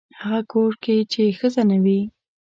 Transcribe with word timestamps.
هغه 0.21 0.41
کور 0.51 0.71
کې 0.83 0.95
چې 1.11 1.21
ښځه 1.39 1.61
نه 1.69 1.77
وي. 1.83 1.99